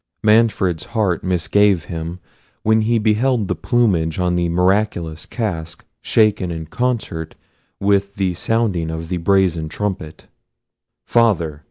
[0.23, 2.19] Manfred's heart misgave him
[2.63, 7.35] when he beheld the plumage on the miraculous casque shaken in concert
[7.79, 10.25] with the sounding of the brazen trumpet.
[11.05, 11.59] "Father!"